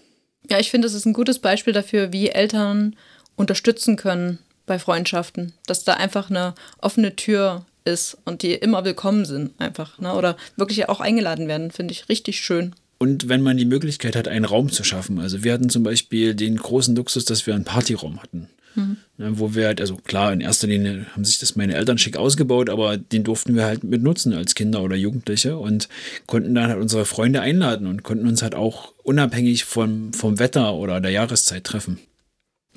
[0.49, 2.95] Ja, ich finde, das ist ein gutes Beispiel dafür, wie Eltern
[3.35, 5.53] unterstützen können bei Freundschaften.
[5.67, 9.99] Dass da einfach eine offene Tür ist und die immer willkommen sind, einfach.
[9.99, 10.15] Ne?
[10.15, 12.75] Oder wirklich auch eingeladen werden, finde ich richtig schön.
[12.99, 15.19] Und wenn man die Möglichkeit hat, einen Raum zu schaffen.
[15.19, 18.49] Also wir hatten zum Beispiel den großen Luxus, dass wir einen Partyraum hatten.
[18.77, 18.97] Mhm.
[19.19, 22.71] Wo wir halt, also klar, in erster Linie haben sich das meine Eltern schick ausgebaut,
[22.71, 25.89] aber den durften wir halt mit nutzen als Kinder oder Jugendliche und
[26.27, 30.75] konnten dann halt unsere Freunde einladen und konnten uns halt auch unabhängig vom, vom Wetter
[30.75, 32.01] oder der Jahreszeit treffen.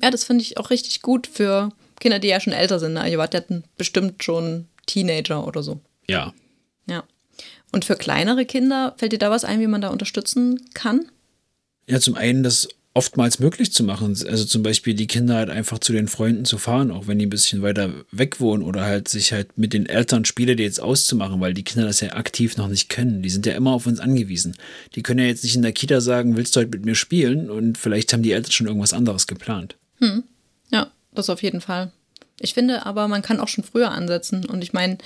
[0.00, 2.92] Ja, das finde ich auch richtig gut für Kinder, die ja schon älter sind.
[2.92, 3.10] Ne?
[3.10, 3.40] Ihr wart ja
[3.76, 5.80] bestimmt schon Teenager oder so.
[6.08, 6.34] Ja.
[6.88, 7.04] Ja.
[7.70, 11.10] Und für kleinere Kinder fällt dir da was ein, wie man da unterstützen kann?
[11.86, 14.16] Ja, zum einen das oftmals möglich zu machen.
[14.28, 17.26] Also zum Beispiel die Kinder halt einfach zu den Freunden zu fahren, auch wenn die
[17.26, 21.40] ein bisschen weiter weg wohnen oder halt sich halt mit den Eltern Spiele jetzt auszumachen,
[21.40, 23.22] weil die Kinder das ja aktiv noch nicht können.
[23.22, 24.56] Die sind ja immer auf uns angewiesen.
[24.96, 27.50] Die können ja jetzt nicht in der Kita sagen, willst du heute mit mir spielen?
[27.50, 29.76] Und vielleicht haben die Eltern schon irgendwas anderes geplant.
[29.98, 30.24] Hm.
[30.72, 31.92] Ja, das auf jeden Fall.
[32.40, 34.44] Ich finde aber, man kann auch schon früher ansetzen.
[34.44, 34.98] Und ich meine,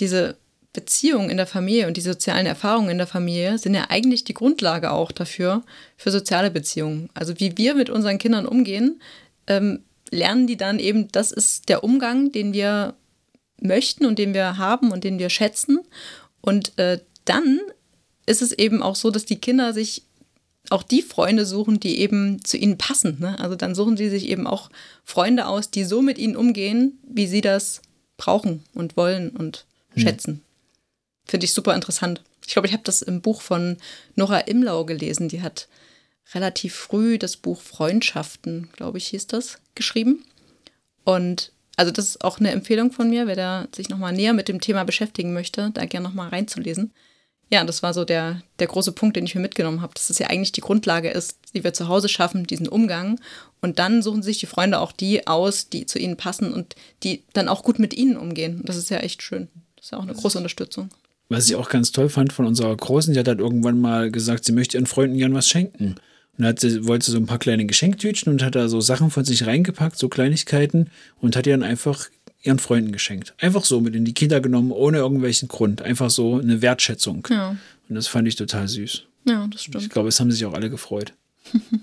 [0.00, 0.36] diese
[0.72, 4.34] Beziehungen in der Familie und die sozialen Erfahrungen in der Familie sind ja eigentlich die
[4.34, 5.62] Grundlage auch dafür,
[5.96, 7.08] für soziale Beziehungen.
[7.14, 9.00] Also wie wir mit unseren Kindern umgehen,
[9.46, 12.94] ähm, lernen die dann eben, das ist der Umgang, den wir
[13.60, 15.80] möchten und den wir haben und den wir schätzen.
[16.40, 17.60] Und äh, dann
[18.26, 20.02] ist es eben auch so, dass die Kinder sich
[20.70, 23.18] auch die Freunde suchen, die eben zu ihnen passen.
[23.20, 23.38] Ne?
[23.38, 24.70] Also dann suchen sie sich eben auch
[25.04, 27.82] Freunde aus, die so mit ihnen umgehen, wie sie das
[28.16, 30.02] brauchen und wollen und hm.
[30.02, 30.42] schätzen.
[31.26, 32.22] Finde ich super interessant.
[32.46, 33.76] Ich glaube, ich habe das im Buch von
[34.14, 35.28] Nora Imlau gelesen.
[35.28, 35.68] Die hat
[36.34, 40.24] relativ früh das Buch Freundschaften, glaube ich, hieß das, geschrieben.
[41.04, 44.48] Und also das ist auch eine Empfehlung von mir, wer da sich nochmal näher mit
[44.48, 46.92] dem Thema beschäftigen möchte, da gerne nochmal reinzulesen.
[47.50, 50.18] Ja, das war so der, der große Punkt, den ich mir mitgenommen habe, dass es
[50.18, 53.20] ja eigentlich die Grundlage ist, die wir zu Hause schaffen, diesen Umgang.
[53.62, 57.22] Und dann suchen sich die Freunde auch die aus, die zu ihnen passen und die
[57.32, 58.62] dann auch gut mit ihnen umgehen.
[58.64, 59.48] Das ist ja echt schön.
[59.76, 60.90] Das ist ja auch eine große Unterstützung.
[61.30, 64.44] Was ich auch ganz toll fand von unserer Großen, die hat halt irgendwann mal gesagt,
[64.44, 65.96] sie möchte ihren Freunden gern was schenken.
[66.36, 69.10] Und hat sie, wollte sie so ein paar kleine Geschenktütchen und hat da so Sachen
[69.10, 72.08] von sich reingepackt, so Kleinigkeiten, und hat die dann einfach
[72.42, 73.34] ihren Freunden geschenkt.
[73.38, 75.82] Einfach so mit in die Kita genommen, ohne irgendwelchen Grund.
[75.82, 77.26] Einfach so eine Wertschätzung.
[77.30, 77.56] Ja.
[77.88, 79.04] Und das fand ich total süß.
[79.26, 79.82] Ja, das stimmt.
[79.82, 81.12] Ich glaube, es haben sich auch alle gefreut.
[81.52, 81.82] Ein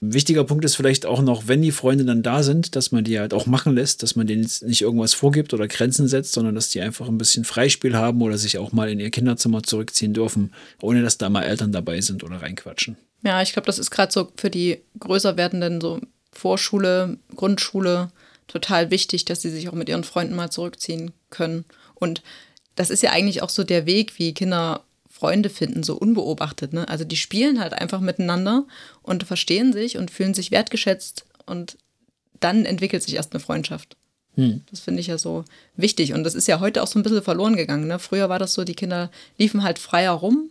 [0.00, 3.18] wichtiger Punkt ist vielleicht auch noch, wenn die Freunde dann da sind, dass man die
[3.18, 6.70] halt auch machen lässt, dass man denen nicht irgendwas vorgibt oder Grenzen setzt, sondern dass
[6.70, 10.52] die einfach ein bisschen Freispiel haben oder sich auch mal in ihr Kinderzimmer zurückziehen dürfen,
[10.82, 12.96] ohne dass da mal Eltern dabei sind oder reinquatschen.
[13.22, 16.00] Ja, ich glaube, das ist gerade so für die größer werdenden so
[16.32, 18.10] Vorschule, Grundschule
[18.48, 21.64] total wichtig, dass sie sich auch mit ihren Freunden mal zurückziehen können.
[21.94, 22.22] Und
[22.74, 26.72] das ist ja eigentlich auch so der Weg, wie Kinder Freunde finden, so unbeobachtet.
[26.72, 26.88] Ne?
[26.88, 28.66] Also die spielen halt einfach miteinander
[29.02, 31.78] und verstehen sich und fühlen sich wertgeschätzt und
[32.40, 33.96] dann entwickelt sich erst eine Freundschaft.
[34.34, 34.62] Hm.
[34.70, 35.44] Das finde ich ja so
[35.76, 36.12] wichtig.
[36.12, 37.86] Und das ist ja heute auch so ein bisschen verloren gegangen.
[37.86, 38.00] Ne?
[38.00, 40.50] Früher war das so, die Kinder liefen halt freier rum,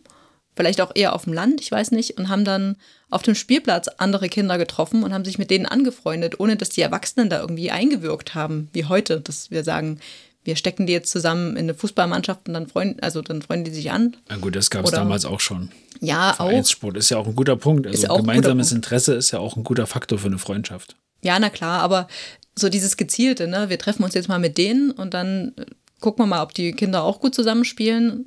[0.56, 2.76] vielleicht auch eher auf dem Land, ich weiß nicht, und haben dann
[3.10, 6.82] auf dem Spielplatz andere Kinder getroffen und haben sich mit denen angefreundet, ohne dass die
[6.82, 10.00] Erwachsenen da irgendwie eingewirkt haben, wie heute, dass wir sagen,
[10.44, 13.72] wir stecken die jetzt zusammen in eine Fußballmannschaft und dann freuen, also dann freuen die
[13.72, 14.18] sich an.
[14.30, 15.72] Na gut, das gab es damals auch schon.
[16.02, 17.00] Ja, Vereinssport auch.
[17.00, 17.88] ist ja auch ein guter Punkt.
[17.88, 20.98] Also gemeinsames Interesse ist ja auch ein guter Faktor für eine Freundschaft.
[21.22, 22.08] Ja, na klar, aber
[22.56, 25.54] so dieses gezielte, ne, wir treffen uns jetzt mal mit denen und dann
[26.02, 28.26] gucken wir mal, ob die Kinder auch gut zusammenspielen.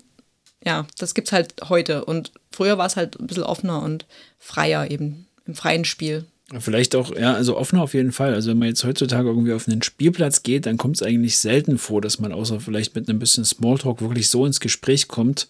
[0.64, 4.06] Ja, das gibt's halt heute und früher war es halt ein bisschen offener und
[4.38, 6.24] freier eben im freien Spiel.
[6.60, 8.32] Vielleicht auch, ja, also offener auf jeden Fall.
[8.32, 11.76] Also wenn man jetzt heutzutage irgendwie auf einen Spielplatz geht, dann kommt es eigentlich selten
[11.76, 15.48] vor, dass man außer vielleicht mit einem bisschen Smalltalk wirklich so ins Gespräch kommt,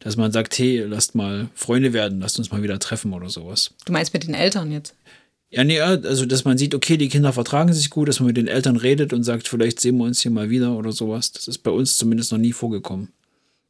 [0.00, 3.70] dass man sagt, hey, lasst mal Freunde werden, lasst uns mal wieder treffen oder sowas.
[3.84, 4.94] Du meinst mit den Eltern jetzt?
[5.48, 8.36] Ja, nee, also dass man sieht, okay, die Kinder vertragen sich gut, dass man mit
[8.36, 11.30] den Eltern redet und sagt, vielleicht sehen wir uns hier mal wieder oder sowas.
[11.30, 13.12] Das ist bei uns zumindest noch nie vorgekommen.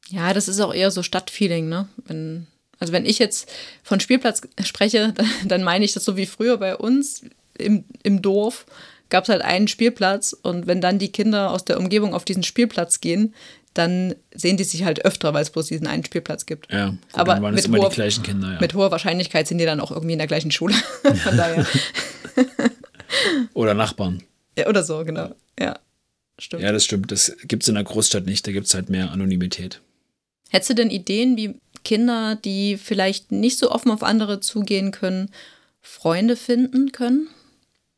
[0.09, 1.89] Ja, das ist auch eher so Stadtfeeling, ne?
[2.07, 2.47] Wenn,
[2.79, 3.51] also wenn ich jetzt
[3.83, 7.23] von Spielplatz spreche, dann, dann meine ich das so wie früher bei uns
[7.59, 8.67] im, im Dorf
[9.09, 12.43] gab es halt einen Spielplatz und wenn dann die Kinder aus der Umgebung auf diesen
[12.43, 13.35] Spielplatz gehen,
[13.75, 16.71] dann sehen die sich halt öfter, weil es bloß diesen einen Spielplatz gibt.
[16.73, 18.61] Ja, gut, aber dann waren es mit immer hoher, die gleichen Kinder, ja.
[18.61, 20.75] mit hoher Wahrscheinlichkeit sind die dann auch irgendwie in der gleichen Schule.
[21.03, 21.67] Von daher.
[23.55, 24.23] Oder Nachbarn.
[24.57, 25.35] ja, oder so, genau.
[25.61, 25.79] Ja,
[26.39, 26.63] stimmt.
[26.63, 27.13] Ja, das stimmt.
[27.13, 28.47] Das gibt es in der Großstadt nicht.
[28.47, 29.83] Da gibt es halt mehr Anonymität.
[30.53, 35.31] Hättest du denn Ideen, wie Kinder, die vielleicht nicht so offen auf andere zugehen können,
[35.81, 37.29] Freunde finden können?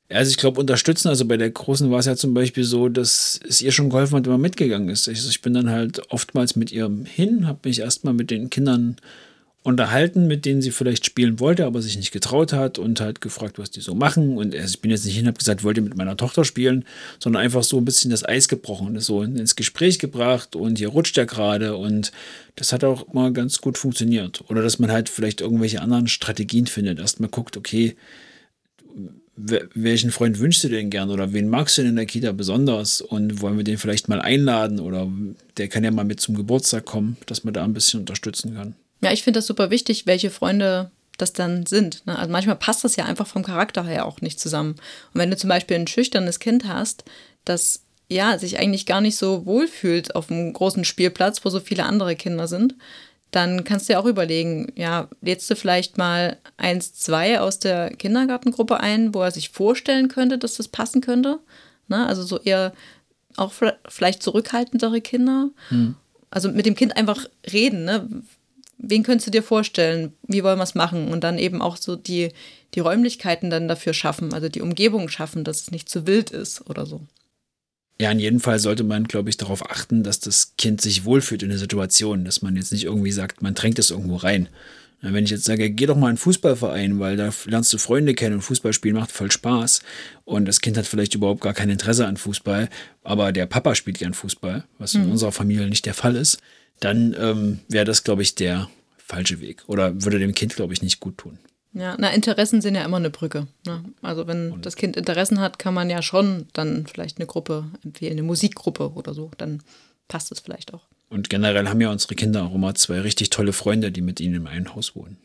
[0.09, 3.41] Also ich glaube, unterstützen, also bei der Großen war es ja zum Beispiel so, dass
[3.49, 5.09] es ihr schon geholfen hat, wenn man mitgegangen ist.
[5.09, 8.97] Also ich bin dann halt oftmals mit ihr hin, habe mich erstmal mit den Kindern
[9.65, 13.59] unterhalten, mit denen sie vielleicht spielen wollte, aber sich nicht getraut hat und halt gefragt,
[13.59, 14.37] was die so machen.
[14.37, 16.85] Und ich bin jetzt nicht hin, habe gesagt, wollte mit meiner Tochter spielen,
[17.19, 21.17] sondern einfach so ein bisschen das Eis gebrochen, so ins Gespräch gebracht und hier rutscht
[21.17, 22.13] er gerade und
[22.57, 24.45] das hat auch mal ganz gut funktioniert.
[24.51, 26.99] Oder dass man halt vielleicht irgendwelche anderen Strategien findet.
[26.99, 27.97] Erstmal guckt, okay,
[29.37, 33.01] welchen Freund wünschst du denn gern oder wen magst du denn in der Kita besonders
[33.01, 35.11] und wollen wir den vielleicht mal einladen oder
[35.57, 38.75] der kann ja mal mit zum Geburtstag kommen, dass man da ein bisschen unterstützen kann.
[39.05, 42.07] Ja, ich finde das super wichtig, welche Freunde das dann sind.
[42.07, 42.19] Ne?
[42.19, 44.77] Also manchmal passt das ja einfach vom Charakter her auch nicht zusammen.
[45.13, 47.05] Und wenn du zum Beispiel ein schüchternes Kind hast,
[47.45, 51.85] das ja sich eigentlich gar nicht so wohlfühlt auf einem großen Spielplatz, wo so viele
[51.85, 52.75] andere Kinder sind,
[53.31, 57.91] dann kannst du ja auch überlegen, ja, lädst du vielleicht mal eins, zwei aus der
[57.91, 61.41] Kindergartengruppe ein, wo er sich vorstellen könnte, dass das passen könnte.
[61.89, 62.07] Ne?
[62.07, 62.73] Also so eher
[63.37, 63.53] auch
[63.89, 65.51] vielleicht zurückhaltendere Kinder.
[65.69, 65.97] Hm.
[66.31, 68.09] Also mit dem Kind einfach reden, ne?
[68.79, 70.13] Wen könntest du dir vorstellen?
[70.27, 71.09] Wie wollen wir es machen?
[71.09, 72.31] Und dann eben auch so die,
[72.75, 76.69] die Räumlichkeiten dann dafür schaffen, also die Umgebung schaffen, dass es nicht zu wild ist
[76.69, 77.01] oder so.
[78.01, 81.45] Ja, in jedem Fall sollte man, glaube ich, darauf achten, dass das Kind sich wohlfühlt
[81.45, 84.49] in der Situation, dass man jetzt nicht irgendwie sagt, man drängt es irgendwo rein.
[85.01, 88.15] Wenn ich jetzt sage, geh doch mal in einen Fußballverein, weil da lernst du Freunde
[88.15, 89.81] kennen und Fußballspielen macht voll Spaß
[90.25, 92.71] und das Kind hat vielleicht überhaupt gar kein Interesse an Fußball,
[93.03, 95.13] aber der Papa spielt gern Fußball, was in Mhm.
[95.13, 96.39] unserer Familie nicht der Fall ist,
[96.81, 100.83] dann ähm, wäre das, glaube ich, der falsche Weg oder würde dem Kind, glaube ich,
[100.83, 101.39] nicht gut tun.
[101.73, 103.49] Ja, na, Interessen sind ja immer eine Brücke.
[103.67, 103.85] Ne?
[104.01, 108.13] Also wenn das Kind Interessen hat, kann man ja schon dann vielleicht eine Gruppe empfehlen,
[108.13, 109.33] eine Musikgruppe oder so.
[109.39, 109.61] Dann
[110.07, 110.87] passt es vielleicht auch.
[111.09, 114.37] Und generell haben ja unsere Kinder auch immer zwei richtig tolle Freunde, die mit ihnen
[114.37, 115.17] im einen Haus wohnen.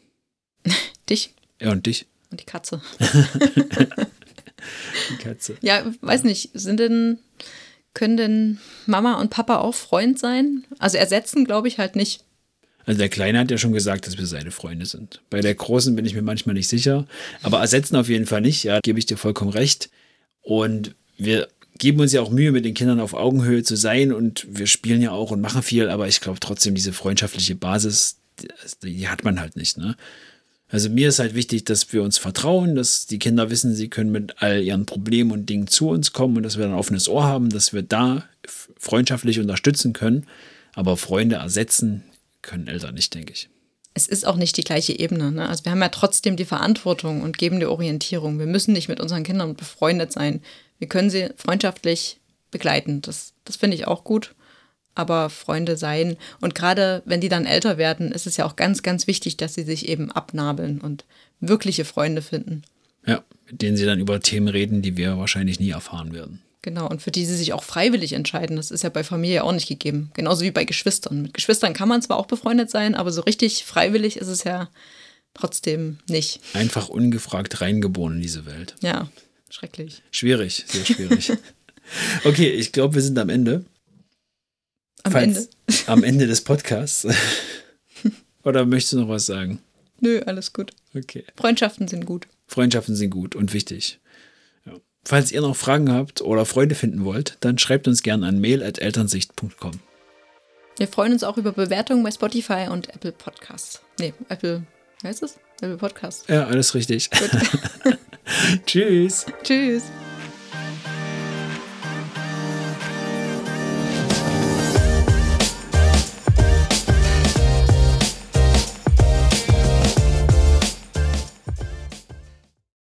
[1.10, 2.82] Dich Er und dich, und die Katze.
[5.10, 5.58] die Katze.
[5.62, 7.20] Ja, weiß nicht, sind denn,
[7.94, 10.66] können denn Mama und Papa auch Freund sein?
[10.78, 12.24] Also ersetzen, glaube ich, halt nicht.
[12.86, 15.22] Also der Kleine hat ja schon gesagt, dass wir seine Freunde sind.
[15.30, 17.06] Bei der Großen bin ich mir manchmal nicht sicher,
[17.44, 19.90] aber ersetzen auf jeden Fall nicht, ja, gebe ich dir vollkommen recht.
[20.42, 24.48] Und wir geben uns ja auch Mühe, mit den Kindern auf Augenhöhe zu sein und
[24.50, 28.18] wir spielen ja auch und machen viel, aber ich glaube trotzdem, diese freundschaftliche Basis,
[28.84, 29.96] die, hat man halt nicht, ne?
[30.72, 34.12] Also mir ist halt wichtig, dass wir uns vertrauen, dass die Kinder wissen, sie können
[34.12, 37.24] mit all ihren Problemen und Dingen zu uns kommen und dass wir ein offenes Ohr
[37.24, 38.24] haben, dass wir da
[38.78, 40.28] freundschaftlich unterstützen können.
[40.74, 42.04] Aber Freunde ersetzen
[42.44, 43.50] können Eltern nicht, denke ich.
[43.96, 45.32] Es ist auch nicht die gleiche Ebene.
[45.32, 45.50] Ne?
[45.50, 48.38] Also wir haben ja trotzdem die Verantwortung und geben die Orientierung.
[48.38, 50.42] Wir müssen nicht mit unseren Kindern befreundet sein.
[50.78, 52.20] Wir können sie freundschaftlich
[52.52, 53.02] begleiten.
[53.02, 54.36] Das, das finde ich auch gut.
[54.96, 56.18] Aber Freunde sein.
[56.42, 59.54] Und gerade wenn die dann älter werden, ist es ja auch ganz, ganz wichtig, dass
[59.54, 61.06] sie sich eben abnabeln und
[61.40, 62.64] wirkliche Freunde finden.
[63.06, 66.42] Ja, mit denen sie dann über Themen reden, die wir wahrscheinlich nie erfahren werden.
[66.62, 68.58] Genau, und für die sie sich auch freiwillig entscheiden.
[68.58, 70.12] Das ist ja bei Familie auch nicht gegeben.
[70.14, 71.22] Genauso wie bei Geschwistern.
[71.22, 74.70] Mit Geschwistern kann man zwar auch befreundet sein, aber so richtig freiwillig ist es ja
[75.34, 76.42] trotzdem nicht.
[76.54, 78.76] Einfach ungefragt reingeboren in diese Welt.
[78.82, 79.10] Ja,
[79.50, 80.02] schrecklich.
[80.12, 81.32] Schwierig, sehr schwierig.
[82.26, 83.64] okay, ich glaube, wir sind am Ende.
[85.04, 85.50] Am Falls- Ende.
[85.88, 87.08] Am Ende des Podcasts.
[88.44, 89.60] Oder möchtest du noch was sagen?
[90.00, 90.72] Nö, alles gut.
[90.96, 91.26] Okay.
[91.36, 92.28] Freundschaften sind gut.
[92.48, 94.00] Freundschaften sind gut und wichtig.
[94.66, 94.74] Ja.
[95.04, 99.72] Falls ihr noch Fragen habt oder Freunde finden wollt, dann schreibt uns gerne an mail.elternsicht.com.
[100.78, 103.82] Wir freuen uns auch über Bewertungen bei Spotify und Apple Podcasts.
[104.00, 104.64] Nee, Apple,
[105.02, 105.38] wie heißt es?
[105.58, 106.24] Apple Podcasts.
[106.30, 107.10] Ja, alles richtig.
[108.66, 109.26] Tschüss.
[109.44, 109.84] Tschüss.